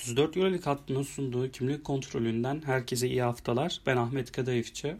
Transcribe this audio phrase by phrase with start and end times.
[0.00, 3.80] 34 Euroleague hattının sunduğu kimlik kontrolünden herkese iyi haftalar.
[3.86, 4.96] Ben Ahmet Kadayıfçı.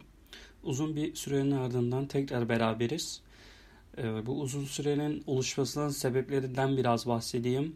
[0.63, 3.21] Uzun bir sürenin ardından tekrar beraberiz.
[3.97, 7.75] Ee, bu uzun sürenin oluşmasının sebeplerinden biraz bahsedeyim.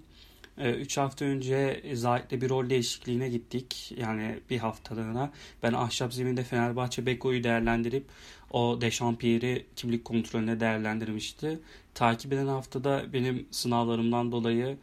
[0.57, 3.93] 3 ee, hafta önce Zahit'le bir rol değişikliğine gittik.
[3.97, 5.31] Yani bir haftalığına.
[5.63, 8.05] Ben ahşap zeminde Fenerbahçe Beko'yu değerlendirip
[8.51, 11.59] o Dechampierre'i kimlik kontrolüne değerlendirmişti.
[11.93, 14.77] Takip eden haftada benim sınavlarımdan dolayı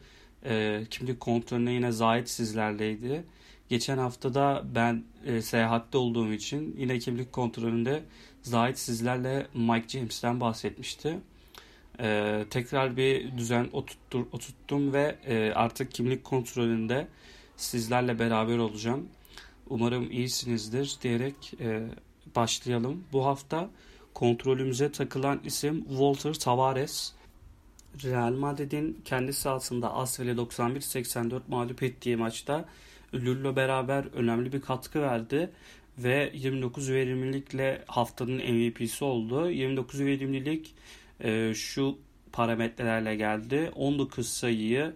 [0.45, 3.25] e, kimlik kontrolüne yine Zahit sizlerleydi.
[3.69, 8.03] Geçen haftada ben e, seyahatte olduğum için yine kimlik kontrolünde
[8.43, 11.19] Zahit sizlerle Mike James'ten bahsetmişti.
[12.01, 17.09] E, tekrar bir düzen oturttur, oturttum ve e, artık kimlik kontrolünde
[17.57, 19.09] sizlerle beraber olacağım.
[19.69, 21.83] Umarım iyisinizdir diyerek e,
[22.37, 23.05] başlayalım.
[23.13, 23.71] Bu hafta
[24.15, 27.13] kontrolümüze takılan isim Walter Tavares.
[28.05, 32.65] Real Madrid'in kendi sahasında Asvel'e 91-84 mağlup ettiği maçta
[33.15, 35.51] Lullo beraber önemli bir katkı verdi
[35.99, 39.51] ve 29 verimlilikle haftanın MVP'si oldu.
[39.51, 40.75] 29 verimlilik
[41.21, 41.99] e, şu
[42.33, 43.73] parametrelerle geldi.
[43.75, 44.95] 19 sayıyı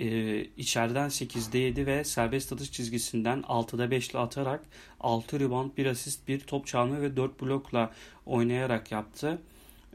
[0.00, 4.64] e, içeriden 8'de 7 ve serbest atış çizgisinden 6'da 5 ile atarak
[5.00, 7.92] 6 rebound, 1 asist, 1 top çalma ve 4 blokla
[8.26, 9.38] oynayarak yaptı.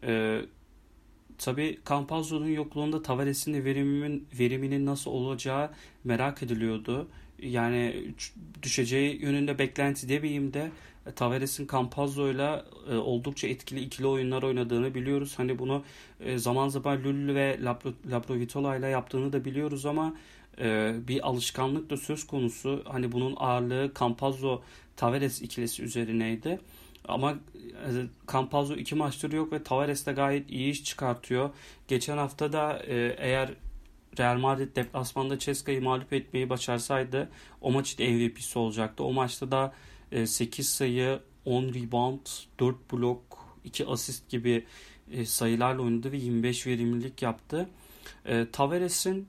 [0.04, 0.42] E,
[1.42, 5.70] Tabi Campazzo'nun yokluğunda Tavares'in de verimin, veriminin nasıl olacağı
[6.04, 7.08] merak ediliyordu.
[7.42, 8.14] Yani
[8.64, 10.72] düşeceği yönünde beklenti demeyeyim de
[11.06, 15.34] e, Tavares'in Campazzo'yla e, oldukça etkili ikili oyunlar oynadığını biliyoruz.
[15.38, 15.84] Hani bunu
[16.20, 17.60] e, zaman zaman Lullu ve
[18.12, 20.16] Laprovitola ile yaptığını da biliyoruz ama
[21.08, 22.84] bir alışkanlık da söz konusu.
[22.86, 24.62] Hani bunun ağırlığı Campazzo
[24.96, 26.60] Tavares ikilisi üzerineydi.
[27.08, 27.40] Ama
[28.32, 31.50] Campazzo iki maçtır yok ve Tavares de gayet iyi iş çıkartıyor.
[31.88, 32.80] Geçen hafta da
[33.18, 33.54] eğer
[34.20, 37.30] Real Madrid deplasmanda Ceska'yı mağlup etmeyi başarsaydı
[37.62, 39.04] o maçın MVP'si olacaktı.
[39.04, 39.74] O maçta da
[40.26, 42.26] 8 e, sayı, 10 rebound,
[42.60, 43.22] 4 blok,
[43.64, 44.66] 2 asist gibi
[45.12, 47.70] e, sayılarla oynadı ve 25 verimlilik yaptı.
[48.26, 49.28] E, Tavares'in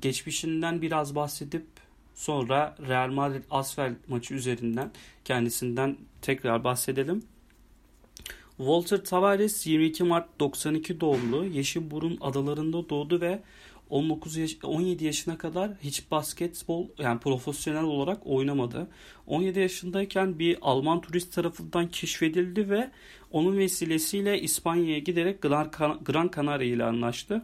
[0.00, 1.66] geçmişinden biraz bahsedip
[2.14, 4.90] sonra Real Madrid Asfel maçı üzerinden
[5.24, 7.22] kendisinden tekrar bahsedelim.
[8.56, 13.42] Walter Tavares 22 Mart 92 doğumlu Yeşilburun adalarında doğdu ve
[13.90, 18.88] 19 yaş 17 yaşına kadar hiç basketbol yani profesyonel olarak oynamadı.
[19.26, 22.90] 17 yaşındayken bir Alman turist tarafından keşfedildi ve
[23.30, 25.42] onun vesilesiyle İspanya'ya giderek
[26.04, 27.42] Gran Canaria ile anlaştı.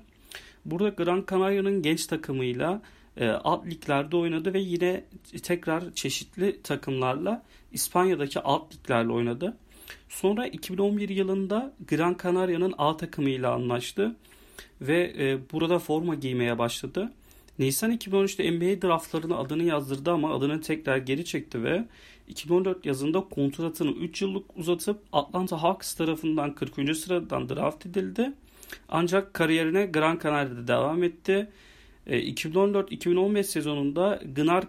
[0.65, 2.83] Burada Gran Canaria'nın genç takımıyla
[3.27, 5.05] alt liglerde oynadı ve yine
[5.43, 7.43] tekrar çeşitli takımlarla
[7.73, 9.57] İspanya'daki alt liglerle oynadı.
[10.09, 14.17] Sonra 2011 yılında Gran Canaria'nın A takımıyla anlaştı
[14.81, 17.13] ve e, burada forma giymeye başladı.
[17.59, 21.85] Nisan 2013'te NBA draftlarına adını yazdırdı ama adını tekrar geri çekti ve
[22.29, 26.97] 2014 yazında kontratını 3 yıllık uzatıp Atlanta Hawks tarafından 40.
[26.97, 28.33] sıradan draft edildi.
[28.89, 31.49] Ancak kariyerine Gran Canaria'da devam etti.
[32.09, 34.65] 2014-2015 e, sezonunda Gnar,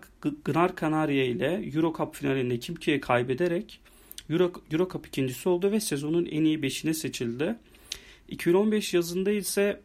[0.45, 3.79] Gnar Canaria ile Euro Cup finalinde Kimki'ye kaybederek
[4.29, 7.55] Euro, Euro Cup ikincisi oldu ve sezonun en iyi beşine seçildi.
[8.29, 9.81] 2015 yazında ise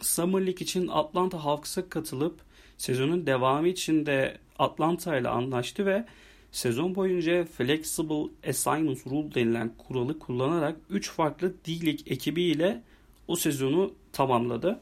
[0.00, 2.40] Summer League için Atlanta Hawks'a katılıp
[2.78, 6.04] sezonun devamı için de Atlanta ile anlaştı ve
[6.52, 12.82] sezon boyunca Flexible Assignment Rule denilen kuralı kullanarak 3 farklı D-League ekibiyle
[13.28, 14.80] o sezonu tamamladı.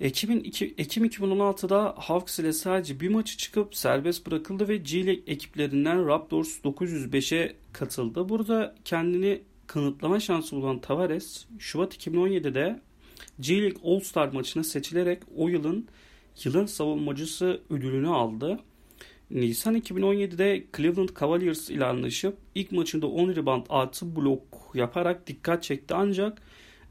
[0.00, 0.30] Ekim,
[0.78, 6.58] Ekim 2016'da Hawks ile sadece bir maçı çıkıp serbest bırakıldı ve G League ekiplerinden Raptors
[6.64, 8.28] 905'e katıldı.
[8.28, 12.80] Burada kendini kanıtlama şansı bulan Tavares, Şubat 2017'de
[13.40, 15.88] G League All Star maçına seçilerek o yılın
[16.44, 18.60] yılın savunmacısı ödülünü aldı.
[19.30, 25.94] Nisan 2017'de Cleveland Cavaliers ile anlaşıp ilk maçında 10 rebound artı blok yaparak dikkat çekti
[25.94, 26.42] ancak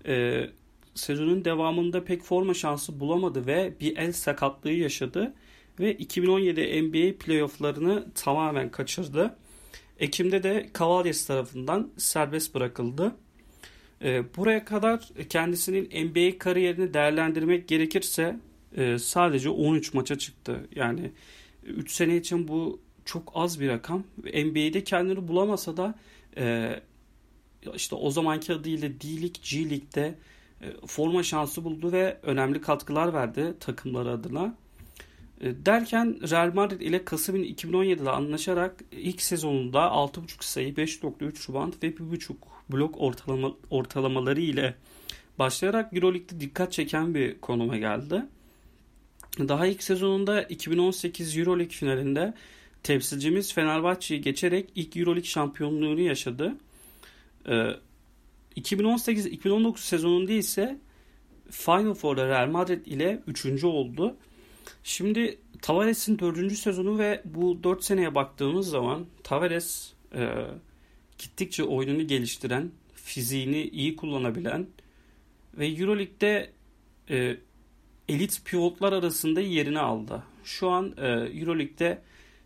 [0.08, 0.46] e,
[0.96, 5.34] sezonun devamında pek forma şansı bulamadı ve bir el sakatlığı yaşadı
[5.80, 9.36] ve 2017 NBA playofflarını tamamen kaçırdı.
[10.00, 13.16] Ekim'de de Cavaliers tarafından serbest bırakıldı.
[14.02, 18.40] E, buraya kadar kendisinin NBA kariyerini değerlendirmek gerekirse
[18.78, 20.68] e, sadece 13 maça çıktı.
[20.76, 21.12] Yani
[21.64, 24.04] 3 sene için bu çok az bir rakam.
[24.18, 25.96] NBA'de kendini bulamasa da
[26.38, 26.76] e,
[27.76, 30.16] işte o zamanki adıyla D-League, G-League'de
[30.88, 34.56] forma şansı buldu ve önemli katkılar verdi takımları adına.
[35.42, 41.88] E, derken Real Madrid ile Kasım 2017'de anlaşarak ilk sezonunda 6.5 sayı, 5.3 rebound ve
[41.88, 42.36] 1.5
[42.70, 44.76] blok ortalama, ortalamaları ile
[45.40, 48.26] başlayarak Euroleague'de dikkat çeken bir konuma geldi.
[49.40, 52.34] Daha ilk sezonunda 2018 Euroleague finalinde
[52.84, 56.56] temsilcimiz Fenerbahçe'yi geçerek ilk Euroleague şampiyonluğunu yaşadı.
[58.58, 60.80] 2018-2019 sezonunda ise
[61.52, 63.64] Final Four'da Real Madrid ile 3.
[63.64, 64.16] oldu.
[64.84, 66.54] Şimdi Tavares'in 4.
[66.58, 70.30] sezonu ve bu 4 seneye baktığımız zaman Tavares e,
[71.18, 74.68] gittikçe oyununu geliştiren, fiziğini iyi kullanabilen
[75.58, 76.52] ve Euroleague'de
[77.10, 77.38] e,
[78.10, 80.24] elit pivotlar arasında yerini aldı.
[80.44, 82.02] Şu an e, Euroleague'de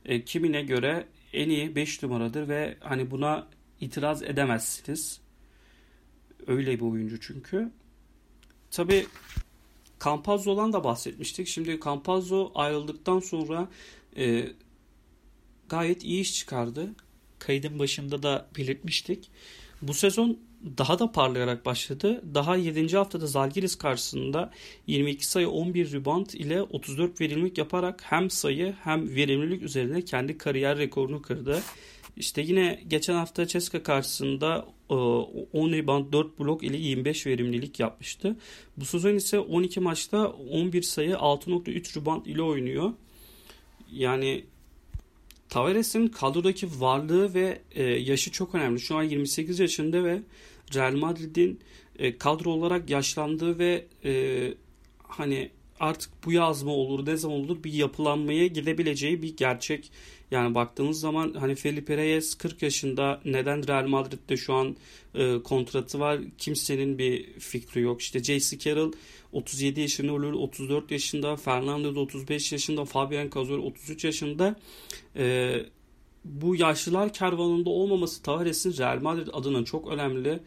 [0.06, 3.48] e, kimine göre en iyi 5 numaradır ve hani buna
[3.82, 5.22] itiraz edemezsiniz.
[6.48, 7.72] Öyle bir oyuncu çünkü.
[8.72, 9.06] Tabi
[10.04, 11.48] Campazzo'dan da bahsetmiştik.
[11.48, 13.68] Şimdi Campazzo ayrıldıktan sonra
[14.18, 14.50] e,
[15.70, 16.90] gayet iyi iş çıkardı.
[17.40, 19.30] Kaydın başında da belirtmiştik.
[19.82, 20.40] Bu sezon
[20.78, 22.22] daha da parlayarak başladı.
[22.34, 22.98] Daha 7.
[22.98, 24.52] haftada Zalgiris karşısında
[24.88, 30.78] 22 sayı 11 rebound ile 34 verimlilik yaparak hem sayı hem verimlilik üzerinde kendi kariyer
[30.78, 31.62] rekorunu kırdı.
[32.18, 38.36] İşte yine geçen hafta Ceska karşısında 10 e, rebound 4 blok ile 25 verimlilik yapmıştı.
[38.78, 42.94] Bu sezon ise 12 maçta 11 sayı 6.3 rebound ile oynuyor.
[43.92, 44.44] Yani
[45.50, 48.80] Tavares'in kadrodaki varlığı ve e, yaşı çok önemli.
[48.80, 50.22] Şu an 28 yaşında ve
[50.76, 51.60] Real Madrid'in
[52.00, 53.86] e, kadro olarak yaşlandığı ve
[55.04, 59.92] hani artık bu yazma olur ne zaman olur bir yapılanmaya gidebileceği bir gerçek.
[60.32, 64.76] Yani baktığımız zaman hani Felipe Reyes 40 yaşında neden Real Madrid'de şu an
[65.16, 68.02] e, kontratı var kimsenin bir fikri yok.
[68.02, 68.60] İşte J.C.
[68.60, 68.92] Carroll
[69.32, 74.56] 37 yaşında olur 34 yaşında Fernando da 35 yaşında Fabian Cazorla 33 yaşında
[75.16, 75.56] e,
[76.26, 80.40] bu yaşlılar kervanında olmaması Tavares'in Real Madrid adına çok önemli.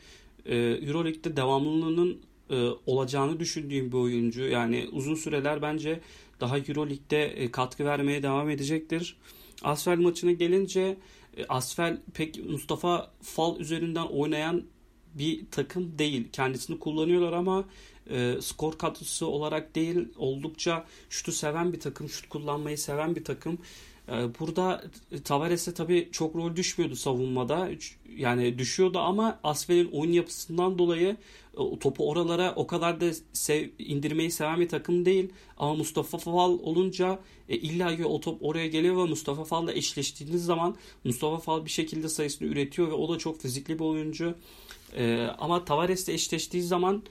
[0.46, 2.20] E, Euroleague'de devamlılığının
[2.52, 4.42] e, olacağını düşündüğüm bir oyuncu.
[4.42, 6.00] Yani uzun süreler bence
[6.40, 9.16] daha Euroleague'de e, katkı vermeye devam edecektir.
[9.62, 10.96] Asfel maçına gelince
[11.36, 14.64] e, Asfel pek Mustafa Fal üzerinden oynayan
[15.14, 16.28] bir takım değil.
[16.32, 17.64] Kendisini kullanıyorlar ama
[18.10, 23.58] e, skor katkısı olarak değil oldukça şutu seven bir takım, şut kullanmayı seven bir takım.
[24.08, 24.84] E, burada
[25.24, 27.70] Tavares'e tabii çok rol düşmüyordu savunmada.
[28.16, 31.16] Yani düşüyordu ama Asfel'in oyun yapısından dolayı
[31.80, 35.28] topu oralara o kadar da sev, indirmeyi seven bir takım değil.
[35.58, 40.44] Ama Mustafa Fal olunca e, illa ki o top oraya geliyor ve Mustafa Fal'la eşleştiğiniz
[40.44, 44.34] zaman Mustafa Fal bir şekilde sayısını üretiyor ve o da çok fizikli bir oyuncu.
[44.96, 47.02] E, ama Tavares'le eşleştiği zaman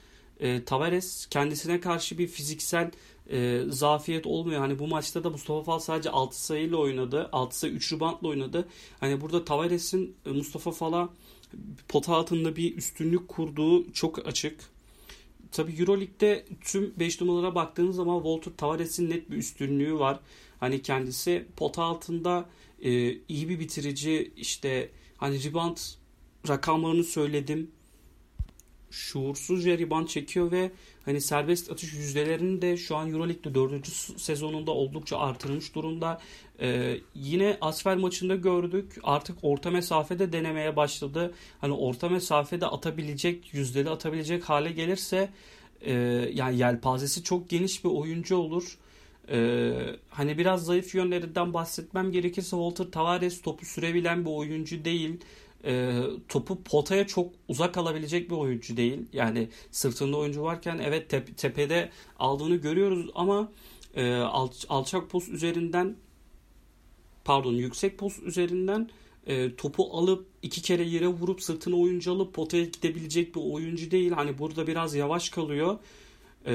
[0.42, 2.90] e, Tavares kendisine karşı bir fiziksel
[3.30, 4.60] e, zafiyet olmuyor.
[4.60, 7.28] Hani bu maçta da Mustafa Fal sadece 6 sayıyla oynadı.
[7.32, 8.68] 6 sayı 3 reboundla oynadı.
[9.00, 11.08] Hani burada Tavares'in e, Mustafa Fal'a
[11.88, 14.60] pota altında bir üstünlük kurduğu çok açık.
[15.52, 20.20] Tabii Euroleague'de tüm 5 numaralara baktığınız zaman Walter Tavares'in net bir üstünlüğü var.
[20.60, 22.48] Hani kendisi pota altında
[22.82, 25.76] e, iyi bir bitirici işte hani rebound
[26.48, 27.70] rakamlarını söyledim.
[28.92, 30.70] Şuursuzca rebound çekiyor ve
[31.04, 33.88] hani serbest atış yüzdelerini de şu an Euroleague'de 4.
[34.16, 36.20] sezonunda oldukça artırmış durumda.
[36.60, 38.98] Ee, yine Asfer maçında gördük.
[39.02, 41.34] Artık orta mesafede denemeye başladı.
[41.60, 45.30] Hani orta mesafede atabilecek, yüzdeli atabilecek hale gelirse
[45.80, 45.92] e,
[46.34, 48.78] yani yelpazesi çok geniş bir oyuncu olur.
[49.28, 49.72] Ee,
[50.10, 55.20] hani biraz zayıf yönlerinden bahsetmem gerekirse Walter Tavares topu sürebilen bir oyuncu değil.
[55.64, 59.00] Ee, topu potaya çok uzak alabilecek bir oyuncu değil.
[59.12, 63.52] Yani sırtında oyuncu varken evet tep- tepede aldığını görüyoruz ama
[63.94, 65.96] e, al- alçak post üzerinden
[67.24, 68.90] pardon yüksek post üzerinden
[69.26, 74.12] e, topu alıp iki kere yere vurup sırtına oyuncu alıp potaya gidebilecek bir oyuncu değil.
[74.12, 75.78] Hani burada biraz yavaş kalıyor.
[76.46, 76.54] E,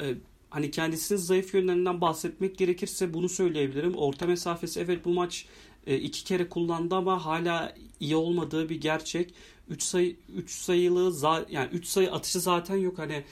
[0.00, 0.14] e,
[0.50, 3.94] hani kendisinin zayıf yönlerinden bahsetmek gerekirse bunu söyleyebilirim.
[3.94, 5.46] Orta mesafesi evet bu maç
[5.86, 9.34] e, iki kere kullandı ama hala iyi olmadığı bir gerçek.
[9.68, 11.14] 3 sayı 3 sayılı
[11.50, 12.98] yani 3 sayı atışı zaten yok.
[12.98, 13.24] Hani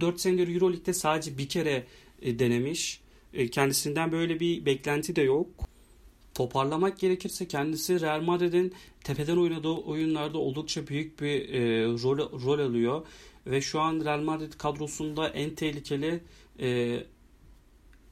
[0.00, 1.86] 4 senedir EuroLeague'de sadece bir kere
[2.22, 3.00] e, denemiş.
[3.34, 5.46] E, kendisinden böyle bir beklenti de yok.
[6.34, 13.06] Toparlamak gerekirse kendisi Real Madrid'in tepeden oynadığı oyunlarda oldukça büyük bir e, rol, rol alıyor.
[13.46, 16.20] Ve şu an Real Madrid kadrosunda en tehlikeli
[16.60, 17.00] e,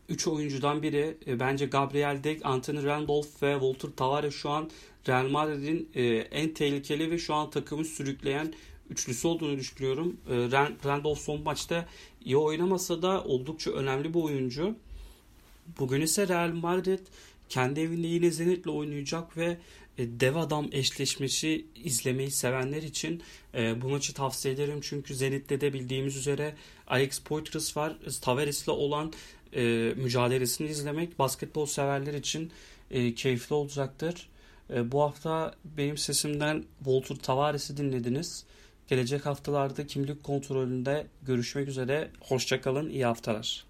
[0.09, 1.19] 3 oyuncudan biri.
[1.27, 4.71] E, bence Gabriel Dek, Anthony Randolph ve Walter Tavares şu an
[5.09, 8.55] Real Madrid'in e, en tehlikeli ve şu an takımı sürükleyen
[8.91, 10.17] üçlüsü olduğunu düşünüyorum.
[10.31, 10.35] E,
[10.85, 11.87] Randolph son maçta
[12.25, 14.75] iyi oynamasa da oldukça önemli bir oyuncu.
[15.79, 17.01] Bugün ise Real Madrid
[17.49, 19.57] kendi evinde yine Zenit'le oynayacak ve
[19.99, 23.23] dev adam eşleşmesi izlemeyi sevenler için
[23.55, 24.81] e, bu maçı tavsiye ederim.
[24.83, 26.55] Çünkü Zenit'te de bildiğimiz üzere
[26.87, 27.97] Alex Poitras var.
[28.21, 29.13] Tavares'le olan
[29.53, 32.51] e, mücadelesini izlemek basketbol severler için
[32.91, 34.29] e, keyifli olacaktır.
[34.71, 38.45] E, bu hafta benim sesimden Walter Tavares'i dinlediniz.
[38.89, 42.11] Gelecek haftalarda kimlik kontrolünde görüşmek üzere.
[42.21, 43.68] Hoşçakalın, iyi haftalar.